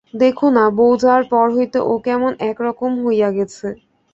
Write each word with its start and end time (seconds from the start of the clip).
দেখো-না, 0.13 0.63
বউ 0.77 0.91
যাওয়ার 1.01 1.23
পর 1.31 1.45
হইতে 1.55 1.79
ও 1.83 2.03
কেমন 2.05 2.31
একরকম 2.49 2.91
হইয়া 3.03 3.29
গেছে। 3.37 3.67